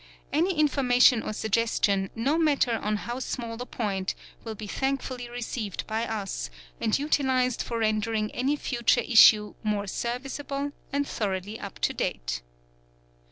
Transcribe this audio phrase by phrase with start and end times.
[0.33, 5.85] Any information or suggestion, no matter on how small a point, will be thankfully received
[5.85, 11.93] by us and utilised for rendering any future igpe more serviceable and thoroughly up to
[11.93, 12.41] date.